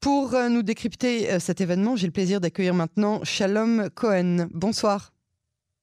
[0.00, 4.48] Pour euh, nous décrypter euh, cet événement, j'ai le plaisir d'accueillir maintenant Shalom Cohen.
[4.50, 5.12] Bonsoir.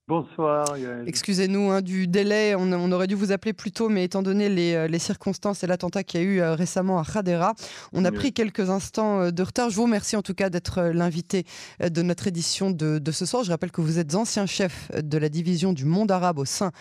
[0.09, 0.66] Bonsoir.
[1.05, 4.73] Excusez-nous hein, du délai, on, aurait dû vous appeler plus tôt, mais étant donné les,
[4.73, 7.55] euh, circonstances et l'attentat qu'il y a eu euh, récemment à Khadera,
[7.91, 9.70] on a pris quelques instants de retard.
[9.70, 11.43] Je vous remercie en tout cas d'être l'invité
[11.81, 13.43] de notre édition de, de, ce soir.
[13.43, 16.71] Je rappelle que vous êtes ancien chef de la division du monde arabe au sein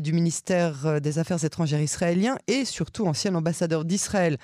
[0.00, 4.38] du ministère des Affaires étrangères israélien et surtout ancien ambassadeur d'Israël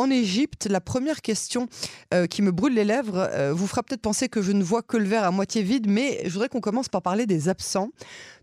[0.00, 0.66] en Égypte.
[0.70, 1.68] La première question
[2.14, 4.82] euh, qui me brûle les lèvres euh, vous fera peut-être penser que je ne vois
[4.82, 7.90] que le verre à moitié vide, mais je voudrais qu'on commence par parler des absents.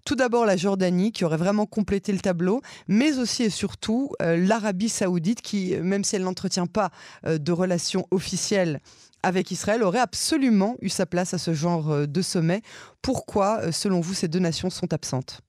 [0.05, 4.38] Tout d'abord la Jordanie qui aurait vraiment complété le tableau, mais aussi et surtout euh,
[4.38, 6.91] l'Arabie saoudite qui, même si elle n'entretient pas
[7.26, 8.80] de relations officielles
[9.24, 12.62] avec Israël, aurait absolument eu sa place à ce genre de sommet.
[13.02, 15.41] Pourquoi, selon vous, ces deux nations sont absentes?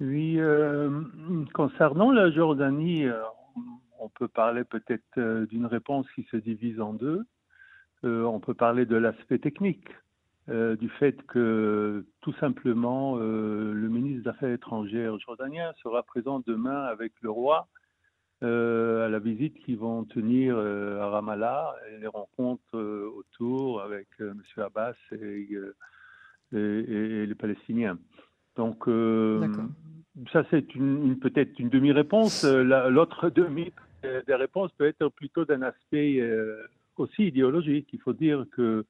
[0.00, 0.40] Oui,
[1.52, 3.06] concernant la Jordanie,
[3.98, 7.24] on peut parler peut-être euh, d'une réponse qui se divise en deux.
[8.04, 9.88] Euh, on peut parler de l'aspect technique,
[10.48, 16.84] euh, du fait que tout simplement le ministre des Affaires étrangères jordanien sera présent demain
[16.84, 17.68] avec le roi
[18.42, 24.42] à la visite qu'ils vont tenir à Ramallah et les rencontres autour avec M.
[24.58, 25.48] Abbas et,
[26.52, 27.98] les Palestiniens.
[28.56, 28.86] Donc,
[30.32, 32.44] ça, c'est une, peut-être une demi-réponse.
[32.44, 33.72] L'autre demi
[34.04, 37.88] euh, des réponses peut être plutôt d'un aspect euh, aussi idéologique.
[37.92, 38.84] Il faut dire que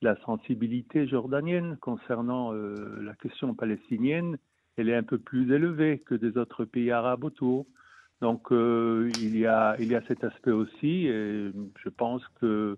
[0.00, 4.38] la sensibilité jordanienne concernant euh, la question palestinienne,
[4.76, 7.66] elle est un peu plus élevée que des autres pays arabes autour.
[8.22, 11.50] Donc il, y a, il y a cet aspect aussi, et
[11.82, 12.76] je pense que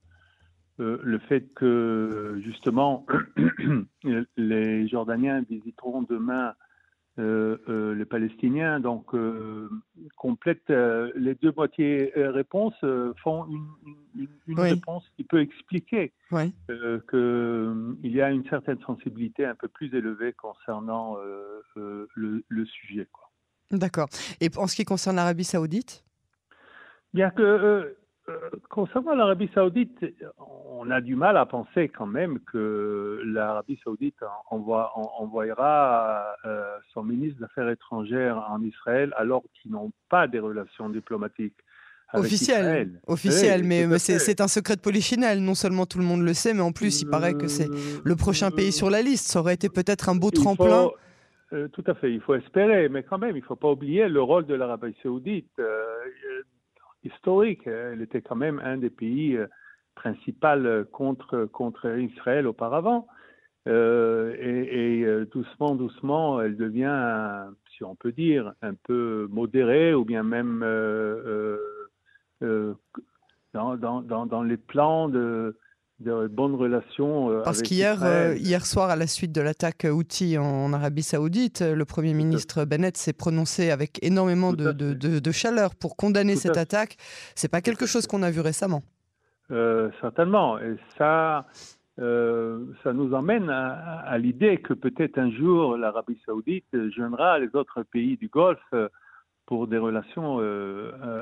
[0.79, 3.05] le fait que justement
[4.37, 6.55] les Jordaniens visiteront demain euh, euh,
[7.19, 8.81] les Palestiniens.
[8.81, 9.69] Donc, euh,
[10.17, 12.79] complète les deux moitiés réponses
[13.23, 16.53] font une, réponse qui peut expliquer qu'il
[18.03, 21.17] y a une certaine sensibilité un peu plus élevée concernant
[21.77, 23.09] le, sujet.
[23.71, 24.09] D'accord.
[24.41, 26.05] Et en ce qui concerne l'Arabie Saoudite?
[27.15, 27.99] Bien que euh,
[28.69, 30.05] concernant l'Arabie saoudite,
[30.71, 34.19] on a du mal à penser quand même que l'Arabie saoudite
[34.51, 40.89] envoyera euh, son ministre des Affaires étrangères en Israël alors qu'ils n'ont pas des relations
[40.89, 41.57] diplomatiques.
[42.15, 45.41] Officielles, officiel, mais, c'est un secret de polichinelle.
[45.41, 47.69] Non seulement tout le monde le sait, mais en plus, il paraît que c'est
[48.05, 49.31] le prochain pays sur la liste.
[49.31, 50.91] Ça aurait été peut-être un beau tremplin.
[51.55, 54.09] Euh, tout à fait, il faut espérer, mais quand même, il ne faut pas oublier
[54.09, 55.59] le rôle de l'Arabie saoudite
[57.05, 57.67] historique.
[57.67, 59.47] Elle était quand même un des pays euh,
[59.95, 63.07] principaux euh, contre, contre Israël auparavant.
[63.69, 67.47] Euh, et, doucement, doucement, elle devient,
[67.77, 70.61] si on peut dire, un peu modérée ou bien même
[72.41, 75.57] dans, dans, dans, les plans de,
[76.03, 77.31] de bonnes relations.
[77.31, 81.63] Euh, Parce qu'hier euh, hier soir, à la suite de l'attaque Houthi en, Arabie Saoudite,
[81.63, 86.97] le Premier ministre Bennett s'est prononcé avec énormément de, de, chaleur pour condamner cette attaque.
[87.35, 88.83] C'est pas quelque chose qu'on a vu récemment.
[89.51, 90.59] Euh, certainement.
[90.59, 91.47] Et ça,
[91.97, 98.17] ça nous emmène à, l'idée que peut-être un jour l'Arabie saoudite joindra les autres pays
[98.17, 98.75] du Golfe
[99.47, 100.39] pour des relations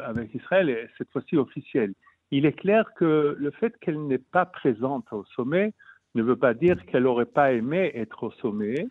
[0.06, 1.94] avec Israël, et cette fois-ci officielles
[2.30, 5.72] il est clair que le fait qu'elle n'est pas présente au sommet
[6.14, 8.86] ne veut pas dire qu'elle n'aurait pas aimé être au sommet,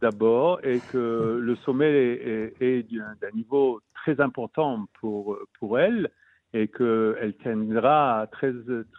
[0.00, 6.10] d'abord, et que le sommet est, d'un niveau très important pour, pour elle,
[6.52, 8.52] et qu'elle tiendra très,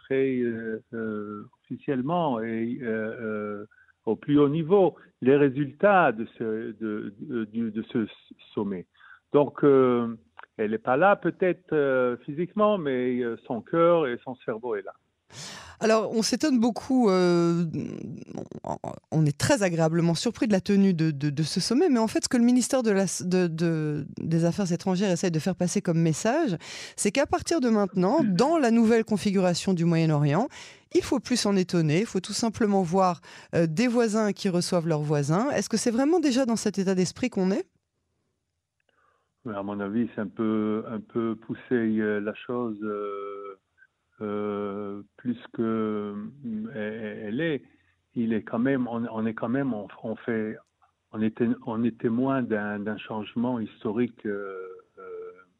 [0.04, 3.64] très euh, officiellement et euh,
[4.04, 8.06] au plus haut niveau les résultats de ce, de, de, ce
[8.54, 8.86] sommet.
[9.32, 10.16] Donc, euh,
[10.58, 14.82] elle n'est pas là peut-être euh, physiquement, mais euh, son cœur et son cerveau est
[14.82, 14.92] là.
[15.80, 17.64] Alors, on s'étonne beaucoup, euh,
[19.12, 22.28] on est très agréablement surpris de la tenue de, ce sommet, mais en fait, ce
[22.28, 26.56] que le ministère des Affaires étrangères essaye de faire passer comme message,
[26.96, 30.48] c'est qu'à partir de maintenant, dans la nouvelle configuration du Moyen-Orient,
[30.96, 33.20] il faut plus s'en étonner, il faut tout simplement voir
[33.52, 35.48] des voisins qui reçoivent leurs voisins.
[35.50, 37.66] Est-ce que c'est vraiment déjà dans cet état d'esprit qu'on est?
[39.54, 43.58] À mon avis, c'est un peu, un peu pousser euh, la chose euh,
[44.20, 46.14] euh, plus que
[46.74, 47.62] elle est.
[48.14, 50.56] Il est quand même, on, est quand même, on, fait,
[51.12, 54.26] on est, on est témoin d'un changement historique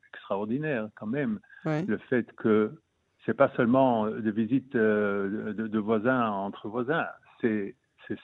[0.08, 1.38] extraordinaire quand même.
[1.64, 2.73] Le fait que
[3.25, 7.06] c'est pas seulement des visites de, de voisins entre voisins,
[7.41, 7.76] c'est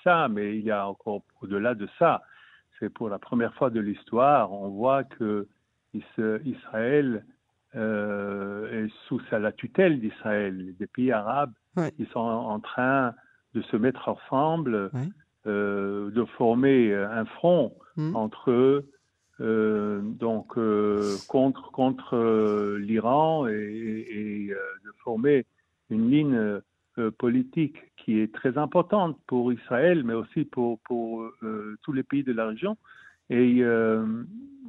[0.02, 2.22] ça, mais il y a encore au-delà de ça
[2.78, 5.46] c'est pour la première fois de l'histoire, on voit que
[6.44, 7.24] Israël
[7.76, 10.74] euh, est sous la tutelle d'Israël.
[10.78, 11.52] Des pays arabes,
[11.98, 13.14] ils sont en train
[13.54, 14.90] de se mettre ensemble,
[15.44, 18.16] de former un front hmm.
[18.16, 18.90] entre eux,
[19.40, 20.54] donc
[21.28, 24.50] contre contre l'Iran et,
[24.84, 25.44] de former
[25.90, 26.60] une ligne
[27.18, 31.28] politique qui est très importante pour Israël, mais aussi pour, pour
[31.82, 32.76] tous les pays de la région.
[33.30, 34.24] Et euh,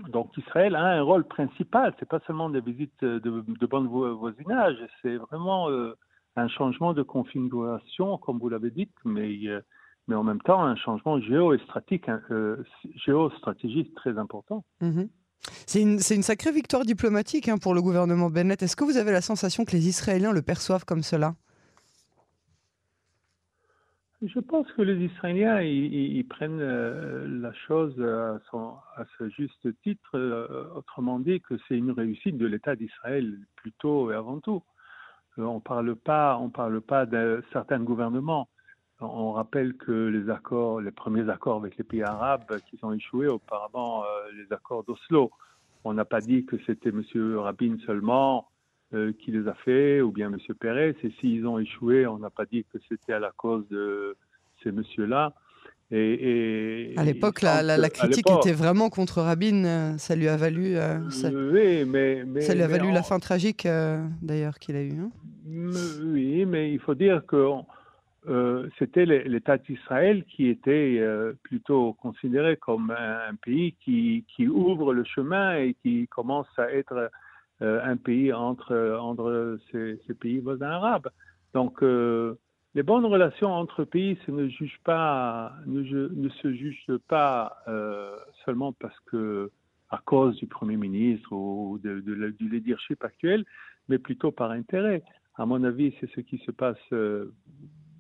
[0.10, 1.94] donc Israël a un rôle principal.
[2.00, 3.86] C'est pas seulement des visites de, bon
[4.16, 5.94] voisinage, c'est vraiment euh,
[6.36, 9.62] un changement de configuration, comme vous l'avez dit, mais euh,
[10.08, 12.06] mais en même temps un changement géostratégique,
[13.06, 14.64] géostratégique très important.
[14.82, 15.10] Mm-hmm.
[15.66, 18.62] C'est une, une, sacrée victoire diplomatique hein, pour le gouvernement Bennett.
[18.62, 21.36] Est-ce que vous avez la sensation que les Israéliens le perçoivent comme cela?
[24.28, 30.68] Je pense que les Israéliens, ils, prennent euh, la chose à, ce juste titre, euh,
[30.76, 34.64] autrement dit que c'est une réussite de l'État d'Israël plutôt et avant tout.
[35.38, 38.50] Euh, on parle pas, on parle pas de certains gouvernements.
[39.02, 43.28] On rappelle que les accords, les premiers accords avec les pays arabes qui ont échoué
[43.28, 44.06] auparavant,
[44.38, 45.32] les accords d'Oslo,
[45.84, 47.04] on n'a pas dit que c'était M.
[47.38, 48.48] Rabin seulement
[49.20, 50.38] qui les a fait, ou bien M.
[50.60, 50.96] Pérez.
[51.04, 54.16] Et s'ils ont échoué, on n'a pas dit que c'était à la cause de
[54.64, 55.34] ces messieurs-là.
[55.92, 59.66] Et, à l'époque, la, la, critique était vraiment contre Rabin.
[59.66, 63.20] Euh, ça lui a valu, euh, ça, oui, mais, ça lui a valu la fin
[63.20, 63.68] tragique,
[64.22, 65.00] d'ailleurs, qu'il a eue.
[65.00, 65.12] Hein.
[65.48, 67.52] Oui, mais il faut dire que
[68.80, 71.00] c'était l'État d'Israël qui était
[71.44, 76.72] plutôt considéré comme un, un, pays qui, qui, ouvre le chemin et qui commence à
[76.72, 77.08] être euh,
[77.62, 81.10] un pays entre, entre ces, pays voisins arabes.
[81.54, 82.36] Donc, euh,
[82.74, 89.00] les bonnes relations entre pays ne, juge pas, ne, se jugent pas euh, seulement parce
[89.06, 89.52] que
[89.90, 93.46] à cause du Premier ministre ou du leadership actuel,
[93.88, 95.04] mais plutôt par intérêt.
[95.36, 96.78] À mon avis, c'est ce qui se passe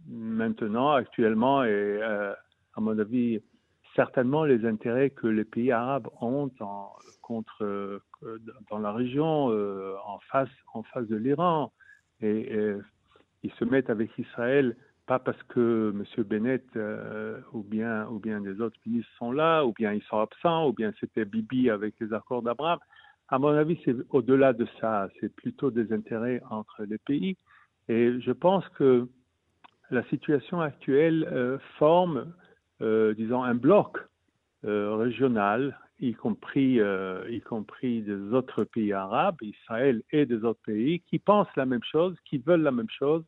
[0.08, 3.40] maintenant, actuellement, et à mon avis,
[3.96, 6.50] certainement les intérêts que les pays arabes ont
[7.22, 8.00] contre, euh,
[8.70, 11.72] dans la région, euh, en, face, en face de l'Iran.
[12.22, 12.52] Et,
[13.44, 14.76] ils se mettent avec Israël,
[15.06, 16.24] pas parce que M.
[16.24, 20.18] Bennett euh, ou, bien, ou bien des autres ministres sont là, ou bien ils sont
[20.18, 22.80] absents, ou bien c'était Bibi avec les accords d'Abraham.
[23.28, 25.10] À mon avis, c'est au-delà de ça.
[25.20, 27.38] C'est plutôt des intérêts entre les pays.
[27.88, 29.08] Et je pense que
[29.92, 32.34] la situation actuelle forme
[32.82, 33.98] disons, un bloc
[34.66, 40.62] euh, régional, y compris, euh, y compris des autres pays arabes, Israël et des autres
[40.66, 43.24] pays, qui pensent la même chose, qui veulent la même chose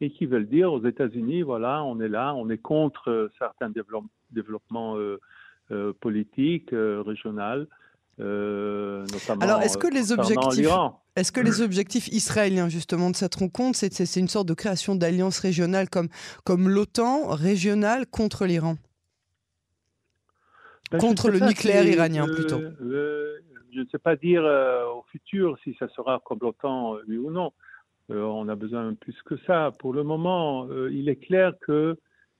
[0.00, 3.70] et qui veulent dire aux États-Unis, voilà, on est là, on est contre certains
[4.30, 4.96] développements
[6.00, 7.66] politiques, régionaux.
[8.20, 10.68] Euh, notamment Alors, est-ce que les objectifs,
[11.16, 15.38] est-ce que les objectifs israéliens justement de cette rencontre, c'est une sorte de création d'alliances
[15.38, 16.08] régionales comme
[16.44, 18.76] comme l'OTAN régionale contre l'Iran?
[20.90, 22.60] Ben, Contre le nucléaire iranien, plutôt.
[22.60, 27.30] je ne sais pas dire euh, au futur si ça sera comme l'OTAN, oui ou
[27.30, 27.52] non.
[28.10, 29.70] Euh, on a besoin plus que ça.
[29.78, 31.96] Pour le moment, euh, il est clair que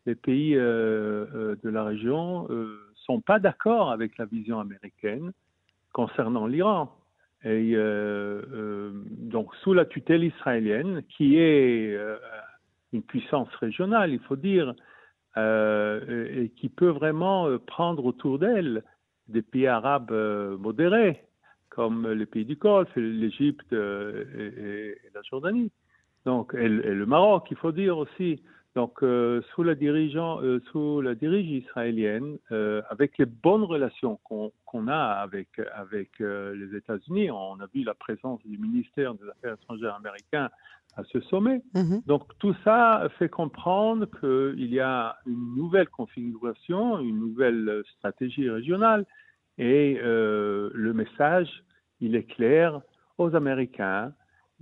[0.06, 5.32] les pays de la région ne sont pas d'accord avec la vision américaine
[5.92, 6.96] concernant l'Iran.
[7.44, 7.76] Et
[9.10, 11.96] donc, sous la tutelle israélienne, qui est
[12.94, 14.74] une puissance régionale, il faut dire,
[15.36, 18.82] euh, et qui peut vraiment euh, prendre autour d'elle
[19.28, 21.22] des pays arabes euh, modérés,
[21.68, 25.70] comme les pays du Golfe, l'Égypte et, la Jordanie.
[26.24, 28.42] Donc, et, le Maroc, il faut dire aussi.
[28.76, 32.38] Donc, sous, la dirigeant, sous la dirige israélienne,
[32.88, 38.40] avec les bonnes relations qu'on a avec, avec les États-Unis, on a vu la présence
[38.44, 40.50] du ministère des Affaires étrangères américain
[40.96, 41.62] à ce sommet.
[41.74, 42.02] Mhm.
[42.06, 49.04] Donc tout ça fait comprendre qu'il y a une nouvelle configuration, une nouvelle stratégie régionale
[49.60, 51.48] et euh, le message,
[52.00, 52.80] il est clair
[53.18, 54.14] aux Américains,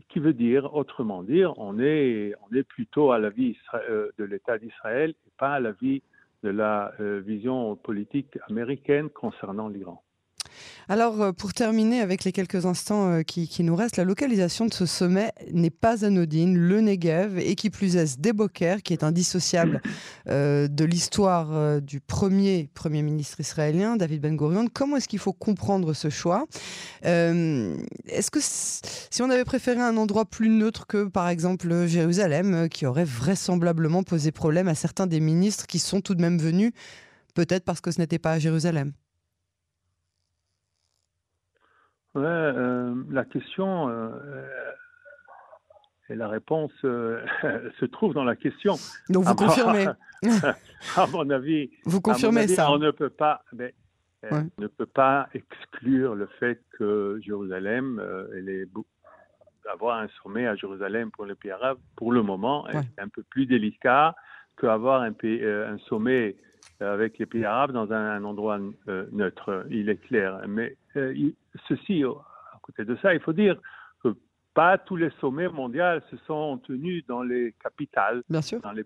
[0.09, 2.35] qui veut dire, autrement dire, on est,
[2.69, 6.03] plutôt à la vie euh, de l'État d'Israël et pas à la vie
[6.43, 10.03] de la euh, vision politique américaine concernant l'Iran.
[10.91, 14.73] Alors, euh, pour terminer avec les quelques instants euh, qui, nous restent, la localisation de
[14.73, 16.57] ce sommet n'est pas anodine.
[16.57, 19.83] Le Negev, et qui plus est Deboker, qui est indissociable
[20.29, 24.67] euh, de l'histoire du premier Premier ministre israélien, David Ben Gurion.
[24.73, 26.47] Comment est-ce qu'il faut comprendre ce choix?
[27.03, 32.87] Est-ce que si on avait préféré un endroit plus neutre que, par exemple, Jérusalem, qui
[32.87, 36.73] aurait vraisemblablement posé problème à certains des ministres qui sont tout de même venus,
[37.35, 38.93] peut-être parce que ce n'était pas à Jérusalem?
[42.19, 44.11] Ouais, euh, la question, euh,
[46.11, 48.75] Et la réponse se trouve dans la question.
[49.09, 49.87] Donc vous confirmez.
[50.97, 52.73] À mon avis, vous confirmez ça.
[52.73, 53.75] On ne peut pas, mais,
[54.59, 58.03] ne peut pas exclure le fait que Jérusalem,
[58.37, 58.67] elle est
[59.71, 63.23] avoir un sommet à Jérusalem pour les pays arabes, pour le moment, est un peu
[63.23, 64.15] plus délicat
[64.59, 66.37] qu'avoir un, un sommet
[66.81, 68.59] avec les pays arabes dans un, endroit
[68.89, 70.41] euh, neutre, il est clair.
[70.49, 71.31] Mais euh,
[71.69, 73.61] ceci, à côté de ça, il faut dire
[74.03, 74.15] que
[74.55, 78.61] pas tous les sommets mondiaux se sont tenus dans les capitales, Bien sûr.
[78.61, 78.85] dans les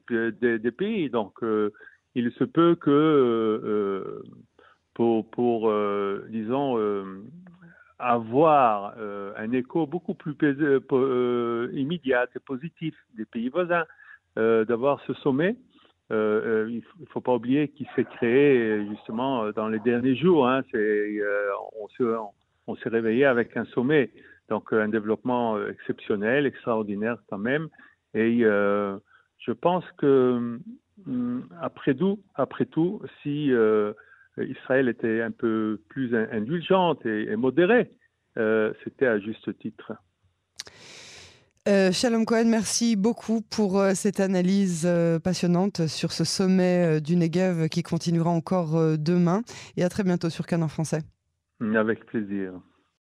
[0.59, 1.11] des, pays.
[1.11, 1.73] Donc, euh,
[2.15, 4.23] il se peut que
[4.95, 5.73] pour, pour
[6.29, 6.79] disons,
[7.99, 10.37] avoir un écho beaucoup plus
[11.73, 13.87] immédiat et positif des pays voisins,
[14.37, 15.57] d'avoir ce sommet
[16.13, 20.47] euh, euh, il ne faut pas oublier qu'il s'est créé justement dans les derniers jours.
[20.47, 21.51] Hein, euh,
[22.67, 24.11] on s'est réveillé avec un sommet,
[24.49, 27.69] donc un développement exceptionnel, extraordinaire quand même.
[28.15, 30.59] Et je pense que
[31.07, 33.51] hum, après tout, après tout, si
[34.39, 37.91] Israël était un peu plus indulgente et modérée,
[38.85, 39.93] c'était à juste titre.
[41.69, 47.15] Euh, Shalom Cohen, merci beaucoup pour euh, cette analyse euh, passionnante sur ce sommet du
[47.15, 49.43] Negev qui continuera encore demain.
[49.77, 51.03] Et à très bientôt sur Canon Français.
[51.77, 52.55] Avec plaisir.